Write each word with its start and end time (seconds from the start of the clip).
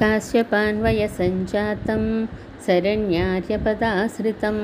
కాశ్యపాన్వయ 0.00 1.06
సంజాతం 1.06 2.28
शरण्यार्यपदाश्रितं 2.66 4.58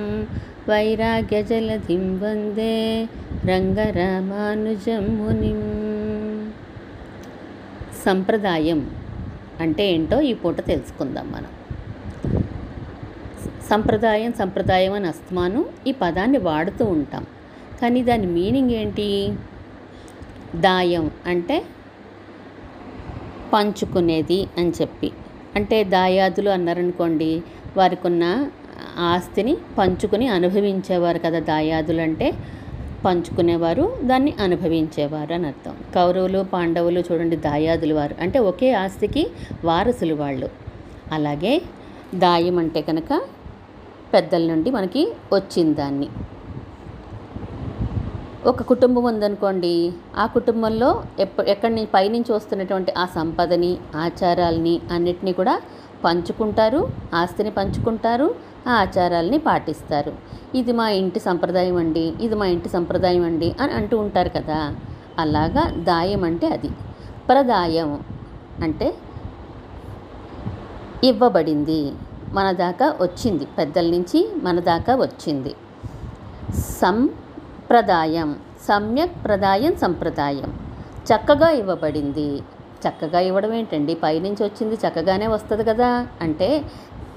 वैराग्यजलधिं 0.69 2.05
వందే 2.23 3.05
రంగరామానుజం 3.45 5.05
మునిం 5.19 5.61
సంప్రదాయం 8.05 8.81
అంటే 9.61 9.85
ఏంటో 9.93 10.21
ఈ 10.21 10.33
పూట 10.35 10.59
తెలుసుకుందాం 10.67 11.33
మనం. 11.33 11.51
సంప్రదాయం 13.71 14.33
సంప్రదాయం 14.33 14.93
అని 14.93 15.07
అస్తమాను 15.07 15.67
ఈ 15.87 15.93
పదాన్ని 15.93 16.39
వాడుతూ 16.39 16.85
ఉంటాం. 16.85 17.27
కానీ 17.83 18.03
దాని 18.03 18.27
మీనింగ్ 18.27 18.71
ఏంటి? 18.71 19.33
దాయం 20.57 21.11
అంటే 21.27 21.57
పంచుకునేది 23.53 24.47
అని 24.59 24.73
చెప్పి. 24.81 25.11
అంటే 25.57 25.85
దాయాదులు 25.85 26.51
అన్నారనుకోండి 26.51 27.43
వారికి 27.77 28.07
ఉన్న 28.07 28.47
ఆస్తిని 28.99 29.57
పంచుకుని 29.79 30.29
అనుభవించేవారు 30.29 31.19
కదా 31.19 31.39
దాయాదులు 31.39 32.01
అంటే 32.01 32.33
పంచుకునేవారు 33.05 33.97
దాన్ని 34.03 34.35
అనుభవించేవారు 34.41 35.35
అని 35.35 35.47
అర్థం. 35.47 35.77
కౌరవులు 35.95 36.47
పాండవులు 36.53 37.01
చూడండి 37.01 37.37
దాయాదులు 37.37 37.95
వారు. 37.95 38.15
అంటే 38.21 38.39
ఒకే 38.39 38.73
ఆస్తికి 38.73 39.27
వారసులు 39.65 40.15
వాళ్ళు. 40.15 40.49
అలాగే 41.13 41.63
దాయం 42.15 42.59
అంటే 42.59 42.81
కనుక 42.83 43.21
పెద్దల 44.15 44.47
నుండి 44.47 44.71
మనకి 44.71 45.13
వచ్చింది 45.33 45.75
దాన్ని 45.75 46.09
ఒక 48.49 48.63
కుటుంబం 48.63 49.05
ఉందనుకోండి 49.05 49.93
ఆ 50.19 50.25
కుటుంబంలో 50.27 51.03
ఎప్ప 51.21 51.41
ఎక్కడి 51.49 51.75
నుంచి 51.75 51.91
పైనుంచి 51.95 52.33
వస్తున్నటువంటి 52.33 52.93
ఆ 52.99 53.05
సంపదని 53.07 53.79
ఆచారాలని 53.97 54.81
అన్నిటినీ 54.91 55.33
కూడా 55.33 55.61
పంచుకుంటారు 56.05 56.81
ఆస్తిని 57.15 57.51
పంచుకుంటారు 57.51 58.35
ఆ 58.67 58.75
ఆచారాలని 58.75 59.39
పాటిస్తారు. 59.39 60.13
ఇది 60.55 60.73
మా 60.73 60.89
ఇంటి 61.01 61.21
సంప్రదాయం 61.21 61.77
అండి 61.77 62.13
ఇది 62.21 62.35
మా 62.35 62.47
ఇంటి 62.47 62.69
సంప్రదాయం 62.69 63.25
అండి 63.25 63.55
అని 63.61 63.73
అంటూ 63.73 63.99
ఉంటారు 63.99 64.29
కదా 64.29 64.75
అలాగా 65.19 65.65
దాయం 65.91 66.25
అంటే 66.25 66.47
అది. 66.47 66.71
ప్రదాయం 67.29 68.05
అంటే 68.63 68.95
ఇవ్వబడింది 71.05 71.93
మన 72.33 72.53
దాకా 72.53 72.97
వచ్చింది 73.01 73.45
పెద్దల 73.59 73.91
నుంచి 73.91 74.29
మన 74.43 74.61
దాకా 74.61 74.95
వచ్చింది. 74.95 75.55
ప్రదాయం 77.71 78.37
సమ్యక్ 78.69 79.25
ప్రదాయం 79.25 79.77
సంప్రదాయం. 79.77 80.59
చక్కగా 81.05 81.51
ఇవ్వబడింది. 81.51 82.43
చక్కగా 82.89 83.21
ఇవ్వడం 83.21 83.53
ఏంటండి? 83.53 83.95
పైనుంచి 83.95 84.45
వచ్చింది 84.45 84.75
చక్కగానే 84.75 85.27
వస్తుంది 85.27 85.65
కదా? 85.65 86.07
అంటే 86.21 86.63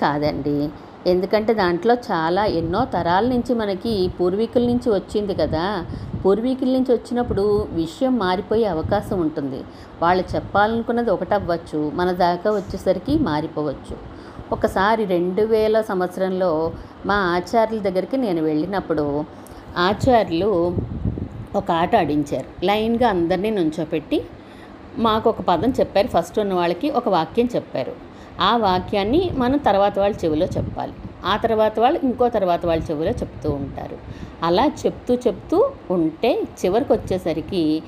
కాదండి. 0.01 0.69
ఎందుకంటే 1.07 1.53
దాంట్లో 1.53 1.93
చాలా 1.93 2.45
ఎన్నో 2.45 2.85
తరాల 2.85 3.27
నుంచి 3.27 3.53
మనకి 3.53 4.11
పూర్వీకుల 4.19 4.61
నుంచి 4.61 4.89
వచ్చింది 4.89 5.35
కదా? 5.35 5.85
పూర్వీకుల 6.25 6.67
నుంచి 6.67 6.93
వచ్చినప్పుడు 6.93 7.67
విషయం 7.71 8.19
మారిపోయే 8.19 8.65
అవకాశం 8.65 9.21
ఉంటుంది. 9.21 9.63
వాళ్ళు 10.01 10.35
చెప్పాలనుకున్నది 10.35 11.11
ఒకటవ్వచ్చు 11.11 11.91
మన 11.93 12.11
దాకా 12.11 12.51
వచ్చేసరికి 12.51 13.19
మారిపోవచ్చు. 13.19 14.13
ఒకసారి 14.51 15.05
రెండు 15.05 15.41
వేల 15.41 15.81
సంవత్సరంలో 15.81 16.71
మా 17.05 17.15
ఆచార్యుల 17.15 17.81
దగ్గరికి 17.81 18.17
నేను 18.17 18.41
వెళ్ళినప్పుడు 18.41 19.25
ఆచార్యులు 19.77 20.77
ఒక 21.55 21.71
ఆట 21.71 21.95
ఆడించారు. 21.95 22.65
లైన్గా 22.65 23.09
అందరినీ 23.09 23.49
నుంచోపెట్టి 23.49 24.23
మాకు 24.97 25.29
ఒక 25.29 25.41
పదం 25.41 25.69
చెప్పారు. 25.69 26.07
ఫస్ట్ 26.07 26.39
ఉన్న 26.39 26.53
వాళ్ళకి 26.53 26.89
ఒక 26.89 27.09
వాక్యం 27.09 27.49
చెప్పారు. 27.55 27.95
ఆ 28.41 28.57
వాక్యాన్ని 28.57 29.31
మనం 29.33 29.57
తర్వాత 29.57 29.99
వాళ్ళ 29.99 30.15
చెవిలో 30.25 30.45
చెప్పాలి. 30.45 30.93
ఆ 31.25 31.37
తర్వాత 31.37 31.79
వాళ్ళు 31.79 31.99
ఇంకో 32.03 32.29
తర్వాత 32.29 32.65
వాళ్ళ 32.65 32.83
చెవిలో 32.91 33.11
చెప్తూ 33.11 33.49
ఉంటారు. 33.49 33.97
అలా 34.43 34.65
చెప్తూ 34.65 35.15
చెప్తూ 35.15 35.71
ఉంటే 35.89 36.43
చివరికి 36.65 36.93
వచ్చేసరికి 36.93 37.83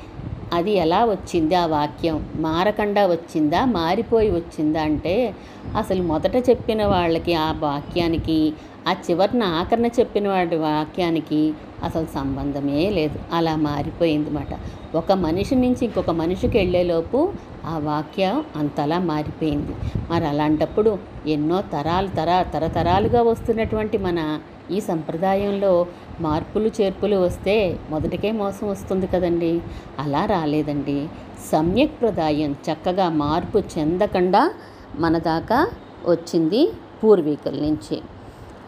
అది 0.53 0.71
ఎలా 0.71 1.05
వచ్చింది 1.05 1.55
ఆ 1.55 1.65
వాక్యం? 1.65 2.29
మారకుండా 2.35 3.05
వచ్చిందా? 3.07 3.65
మారిపోయి 3.65 4.31
వచ్చిందా? 4.31 4.81
అంటే 4.81 5.35
అసలు 5.75 6.03
మొదట 6.03 6.35
చెప్పిన 6.49 6.85
వాళ్ళకి 6.85 7.33
ఆ 7.33 7.51
వాక్యానికి 7.51 8.53
ఆ 8.87 8.91
చివరిన 8.91 9.43
ఆఖరణ 9.43 9.85
చెప్పిన 9.85 10.27
వాడి 10.27 10.55
వాక్యానికి 10.55 11.53
అసలు 11.83 12.05
సంబంధమే 12.15 12.89
లేదు. 12.89 13.19
అలా 13.33 13.55
మారిపోయింది 13.55 14.29
మాట 14.29 14.59
ఒక 14.95 15.11
మనిషి 15.11 15.55
నుంచి 15.55 15.85
ఇంకొక 15.85 16.09
మనిషికి 16.09 16.57
వెళ్ళేలోపు 16.57 17.33
ఆ 17.65 17.77
వాక్యం 17.77 18.43
అంతలా 18.55 18.99
మారిపోయింది. 18.99 19.71
మరి 20.11 20.25
అలాంటప్పుడు 20.25 20.97
ఎన్నో 21.27 21.61
తరాలు 21.61 22.07
తర 22.07 22.45
తరతరాలుగా 22.53 23.21
వస్తున్నటువంటి 23.21 23.97
మన 23.97 24.39
ఈ 24.71 24.79
సంప్రదాయంలో 24.79 25.85
మార్పులు 26.21 26.71
చేర్పులు 26.81 27.15
వస్తే 27.15 27.79
మొదటికే 27.89 28.31
మోసం 28.31 28.69
వస్తుంది 28.69 29.07
కదండి. 29.07 29.61
అలా 29.99 30.25
రాలేదండి. 30.25 31.09
సమ్యక్ 31.51 32.01
ప్రదాయం 32.01 32.51
చక్కగా 32.51 33.09
మార్పు 33.09 33.63
చెందకుండా 33.77 34.53
మన 34.95 35.17
దాకా 35.17 35.67
వచ్చింది 36.07 36.71
పూర్వీకుల 37.03 37.59
నుంచి. 37.61 38.01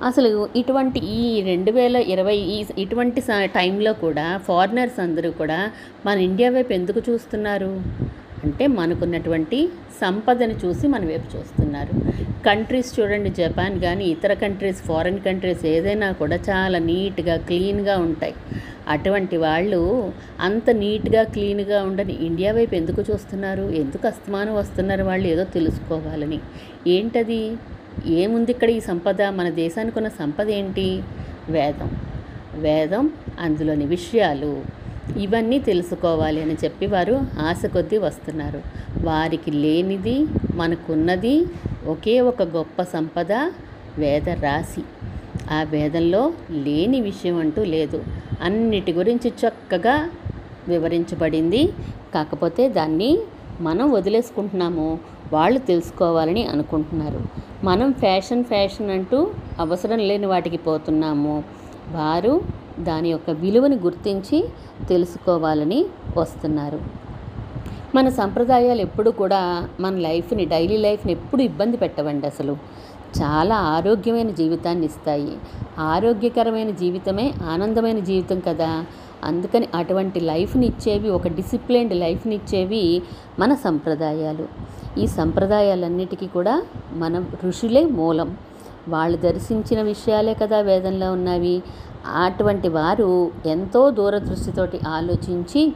అసలు 0.04 0.50
ఇటువంటి 0.56 1.00
ఈ 1.00 1.42
రెండు 1.42 1.72
వేల 1.72 1.96
ఇరవై 1.96 2.36
ఈ 2.36 2.66
ఇటువంటి 2.78 3.22
టైంలో 3.46 3.94
కూడా 3.94 4.38
ఫారినర్స్ 4.38 5.00
అందరూ 5.00 5.32
కూడా 5.32 5.72
మన 6.06 6.18
ఇండియా 6.18 6.50
వైపు 6.50 6.74
ఎందుకు 6.74 7.02
చూస్తున్నారు? 7.10 7.80
అంటే 8.44 8.68
మనకున్నటువంటి 8.68 9.70
సంపదను 10.02 10.56
చూసి 10.66 10.88
మన 10.88 11.06
వైపు 11.06 11.38
చూస్తున్నారు. 11.38 11.94
కంట్రీస్ 12.46 13.00
చూడండి 13.00 13.30
జపాన్ 13.30 13.80
కానీ 13.80 14.06
ఇతర 14.06 14.34
కంట్రీస్ 14.34 14.82
ఫారిన్ 14.84 15.20
కంట్రీస్ 15.20 15.66
ఏదైనా 15.66 16.12
కూడా 16.12 16.36
చాలా 16.36 16.80
నీట్గా 16.80 17.38
క్లీన్గా 17.38 17.98
ఉంటాయి. 17.98 18.36
అటువంటి 18.88 19.38
వాళ్ళు 19.38 20.12
అంత 20.40 20.70
నీట్గా 20.70 21.24
క్లీన్గా 21.24 21.84
ఉండని 21.84 22.14
ఇండియా 22.14 22.52
వైపు 22.54 22.76
ఎందుకు 22.76 23.02
చూస్తున్నారు? 23.02 23.64
ఎందుకు 23.64 24.08
అస్తమానం 24.08 24.56
వస్తున్నారు 24.56 25.04
వాళ్ళు? 25.04 25.28
ఏదో 25.28 25.44
తెలుసుకోవాలని. 25.44 26.40
ఏంటది? 26.88 27.58
ఏముంది 28.06 28.52
ఇక్కడ 28.52 28.70
ఈ 28.70 28.80
సంపద? 28.80 29.22
మన 29.22 29.50
దేశానికి 29.50 30.00
ఉన్న 30.00 30.08
సంపద 30.08 30.50
ఏంటి? 30.50 31.04
వేదం. 31.50 31.92
వేదం 32.54 33.10
అందులోని 33.40 33.86
విషయాలు. 33.86 34.77
ఇవన్నీ 35.18 35.60
తెలుసుకోవాలి 35.60 36.42
అని 36.42 36.54
చెప్పి 36.54 36.88
వారు 36.88 37.22
ఆశ 37.40 37.66
కొద్దీ 37.66 37.98
వస్తున్నారు. 37.98 38.62
వారికి 39.02 39.52
లేనిది 39.52 40.26
మనకున్నది 40.56 41.46
ఒకే 41.88 42.22
ఒక 42.22 42.42
గొప్ప 42.42 42.84
సంపద 42.84 43.32
వేద 43.98 44.30
రాశి. 44.30 44.82
ఆ 45.52 45.64
వేదంలో 45.64 46.34
లేని 46.52 47.02
విషయం 47.02 47.38
అంటూ 47.38 47.64
లేదు. 47.64 48.04
అన్నిటి 48.42 48.94
గురించి 48.94 49.34
చక్కగా 49.48 50.10
వివరించబడింది. 50.68 51.74
కాకపోతే 52.14 52.70
దాన్ని 52.70 53.20
మనం 53.62 53.92
వదిలేసుకుంటున్నాము. 53.92 55.00
వాళ్ళు 55.34 55.60
తెలుసుకోవాలని 55.60 56.48
అనుకుంటున్నారు. 56.48 57.20
మనం 57.64 57.94
ఫ్యాషన్ 57.94 58.44
ఫ్యాషన్ 58.44 58.90
అంటూ 58.90 59.32
అవసరం 59.60 60.00
లేని 60.00 60.26
వాటికి 60.26 60.58
పోతున్నాము. 60.58 61.44
వారు 61.92 62.42
దాని 62.80 63.10
యొక్క 63.10 63.30
విలువను 63.30 63.76
గుర్తించి 63.76 64.50
తెలుసుకోవాలని 64.90 65.86
వస్తున్నారు. 66.18 67.08
మన 67.96 68.10
సంప్రదాయాలు 68.10 68.82
ఎప్పుడు 68.82 69.10
కూడా 69.10 69.70
మన 69.80 69.96
లైఫ్ని 69.96 70.46
డైలీ 70.46 70.78
లైఫ్ని 70.78 71.14
ఎప్పుడు 71.14 71.42
ఇబ్బంది 71.42 71.78
పెట్టవండి 71.78 72.28
అసలు. 72.28 72.58
చాలా 73.18 73.56
ఆరోగ్యమైన 73.56 74.30
జీవితాన్ని 74.30 74.86
ఇస్తాయి. 74.86 75.38
ఆరోగ్యకరమైన 75.80 76.70
జీవితమే 76.70 77.34
ఆనందమైన 77.44 78.00
జీవితం 78.00 78.40
కదా. 78.40 78.86
అందుకని 79.24 79.68
అటువంటి 79.76 80.20
లైఫ్ని 80.20 80.66
ఇచ్చేవి 80.66 81.10
ఒక 81.10 81.28
డిసిప్లైన్డ్ 81.28 81.96
లైఫ్ని 81.96 82.36
ఇచ్చేవి 82.36 83.02
మన 83.40 83.54
సంప్రదాయాలు. 83.54 84.48
ఈ 85.00 85.08
సంప్రదాయాలన్నిటికీ 85.08 86.28
కూడా 86.28 86.64
మనం 86.94 87.28
ఋషులే 87.44 87.86
మూలం. 87.86 88.38
వాళ్ళు 88.90 89.18
దర్శించిన 89.18 89.82
విషయాలే 89.82 90.34
కదా 90.34 90.62
వేదంలో 90.62 91.12
ఉన్నవి. 91.12 91.64
అటువంటి 92.08 92.68
వారు 92.68 93.32
ఎంతో 93.46 93.92
దూరదృష్టితోటి 93.92 94.80
ఆలోచించి 94.88 95.74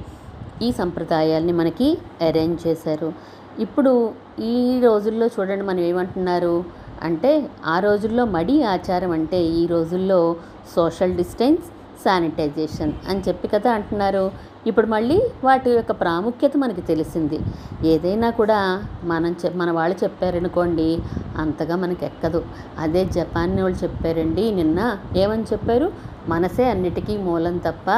ఈ 0.62 0.72
సంప్రదాయాల్ని 0.72 1.52
మనకి 1.52 1.98
అరేంజ్ 2.22 2.68
చేశారు. 2.68 3.14
ఇప్పుడు 3.60 4.14
ఈ 4.40 4.80
రోజుల్లో 4.84 5.26
చూడండి 5.26 5.64
మనం 5.64 5.80
ఏమంటున్నారు 5.80 6.64
అంటే 7.04 7.50
ఆ 7.66 7.80
రోజుల్లో 7.80 8.26
మడి 8.26 8.64
ఆచారం 8.64 9.12
అంటే 9.12 9.40
ఈ 9.44 9.68
రోజుల్లో 9.68 10.36
సోషల్ 10.76 11.16
డిస్టెన్స్ 11.16 11.66
శానిటైజేషన్ 12.04 12.94
అని 13.10 13.24
చెప్పి 13.28 13.48
కదా 13.48 13.72
అంటున్నారు. 13.72 14.32
ఇప్పుడు 14.68 14.88
మళ్ళీ 14.88 15.22
వాటి 15.44 15.70
యొక్క 15.70 15.92
ప్రాముఖ్యత 15.92 16.58
మనకి 16.58 16.82
తెలిసింది. 16.82 17.40
ఏదైనా 17.88 18.30
కూడా 18.30 18.60
మనం 19.04 19.36
చె 19.46 19.50
మన 19.56 19.72
వాళ్ళు 19.72 19.98
చెప్పారనుకోండి 20.04 21.00
అంతగా 21.38 21.76
మనకి 21.76 22.06
ఎక్కదు 22.06 22.44
అదే 22.80 23.06
జపాన్ 23.06 23.62
వాళ్ళు 23.62 23.84
చెప్పారండి 23.84 24.52
నిన్న 24.52 24.98
ఏమని 25.18 25.44
చెప్పారు? 25.44 25.92
మనసే 26.28 26.70
అన్నిటికీ 26.70 27.18
మూలం 27.18 27.58
తప్ప 27.58 27.90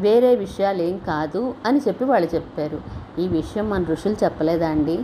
వేరే 0.00 0.34
విషయాలు 0.34 0.82
ఏం 0.82 0.98
కాదు 1.06 1.54
అని 1.66 1.80
చెప్పి 1.88 2.04
వాళ్ళు 2.04 2.28
చెప్పారు. 2.34 2.78
ఈ 3.20 3.28
విషయం 3.28 3.70
మన 3.70 3.84
ఋషులు 3.84 4.16
చెప్పలేదా 4.24 4.68
అండి? 4.68 4.96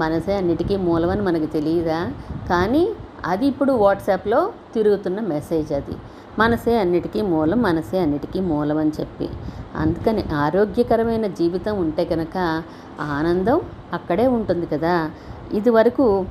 మనసే 0.00 0.34
అన్నిటికీ 0.34 0.76
మూలమని 0.76 1.22
మనకు 1.22 1.46
తెలియదా 1.46 2.00
కానీ 2.48 2.84
అది 3.24 3.46
ఇప్పుడు 3.46 3.72
వాట్సాప్లో 3.72 4.52
తిరుగుతున్న 4.74 5.20
మెసేజ్ 5.20 5.72
అది. 5.72 5.94
మనసే 6.38 6.78
అన్నిటికీ 6.78 7.22
మూలం 7.22 7.62
మనసే 7.62 7.98
అన్నిటికీ 7.98 8.40
మూలం 8.40 8.78
అని 8.78 8.92
చెప్పి. 9.00 9.28
అందుకని 9.76 10.24
ఆరోగ్యకరమైన 10.34 11.26
జీవితం 11.26 11.78
ఉంటే 11.78 12.04
కనుక 12.04 12.62
ఆనందం 13.00 13.60
అక్కడే 13.92 14.26
ఉంటుంది 14.26 14.66
కదా. 14.66 15.10
ఇదివరకు 15.52 16.26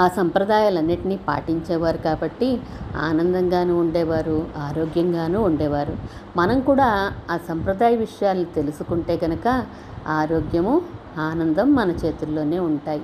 ఆ 0.00 0.08
సంప్రదాయాలన్నింటినీ 0.08 1.16
పాటించేవారు 1.16 1.96
కాబట్టి 1.96 2.60
ఆనందంగాను 2.96 3.80
ఉండేవారు 3.80 4.46
ఆరోగ్యంగాను 4.56 5.40
ఉండేవారు. 5.40 5.96
మనం 6.36 6.60
కూడా 6.60 7.12
ఆ 7.30 7.38
సంప్రదాయ 7.48 7.96
విషయాలు 7.96 8.44
తెలుసుకుంటే 8.44 9.16
కనుక 9.16 9.66
ఆరోగ్యము 10.08 10.82
ఆనందం 11.18 11.74
మన 11.74 11.90
చేతుల్లోనే 11.90 12.58
ఉంటాయి. 12.58 13.02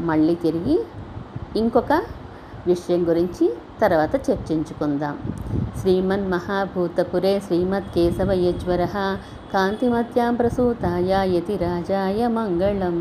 మళ్ళీ 0.00 0.34
తిరిగి 0.34 0.84
ఇంకొక 1.56 1.92
విషయం 2.66 3.08
గురించి 3.08 3.54
తర్వాత 3.82 4.30
చర్చించుకుందాం. 4.30 5.18
శ్రీమన్ 5.80 6.30
మహాభూతపురే 6.30 7.40
శ్రీమత్ 7.40 7.94
కేశవ 7.94 8.30
కాంతిమత్యాం 9.54 10.34
ప్రసూతాయ 10.34 11.12
యతి 11.36 11.56
రాజాయ 11.56 12.26
మంగళం. 12.28 12.96